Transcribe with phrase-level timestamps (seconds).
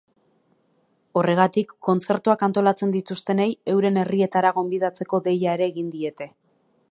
[1.21, 6.31] Horregatik, kontzertuak antolatzen dituztenei euren herrietara gonbidatzeko deia ere egin diete.